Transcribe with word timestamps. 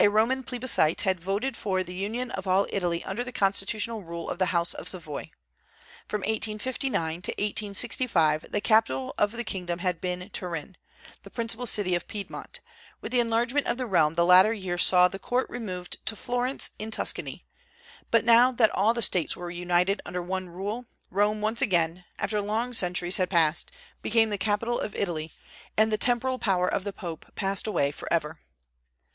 A 0.00 0.08
Roman 0.08 0.42
plebiscite 0.42 1.02
had 1.02 1.20
voted 1.20 1.54
for 1.54 1.84
the 1.84 1.94
union 1.94 2.30
of 2.30 2.46
all 2.46 2.66
Italy 2.70 3.04
under 3.04 3.22
the 3.22 3.30
constitutional 3.30 4.02
rule 4.02 4.30
of 4.30 4.38
the 4.38 4.56
House 4.56 4.72
of 4.72 4.88
Savoy. 4.88 5.30
From 6.06 6.20
1859 6.22 7.20
to 7.20 7.32
1865 7.32 8.46
the 8.50 8.62
capital 8.62 9.14
of 9.18 9.32
the 9.32 9.44
kingdom 9.44 9.80
had 9.80 10.00
been 10.00 10.30
Turin, 10.30 10.78
the 11.24 11.28
principal 11.30 11.66
city 11.66 11.94
of 11.94 12.08
Piedmont; 12.08 12.60
with 13.02 13.12
the 13.12 13.20
enlargement 13.20 13.66
of 13.66 13.76
the 13.76 13.84
realm 13.84 14.14
the 14.14 14.24
latter 14.24 14.54
year 14.54 14.78
saw 14.78 15.08
the 15.08 15.18
court 15.18 15.46
removed 15.50 15.98
to 16.06 16.16
Florence, 16.16 16.70
in 16.78 16.90
Tuscany; 16.90 17.44
but 18.10 18.24
now 18.24 18.50
that 18.50 18.70
all 18.70 18.94
the 18.94 19.02
States 19.02 19.36
were 19.36 19.50
united 19.50 20.00
under 20.06 20.22
one 20.22 20.48
rule, 20.48 20.86
Rome 21.10 21.42
once 21.42 21.60
again, 21.60 22.06
after 22.18 22.40
long 22.40 22.72
centuries 22.72 23.18
had 23.18 23.28
passed, 23.28 23.70
became 24.00 24.30
the 24.30 24.38
capital 24.38 24.80
of 24.80 24.94
Italy, 24.94 25.34
and 25.76 25.92
the 25.92 25.96
temporal 25.96 26.38
power 26.40 26.68
of 26.68 26.82
the 26.84 26.92
Pope 26.92 27.24
passed 27.36 27.66
away 27.66 27.92
forever. 27.92 28.40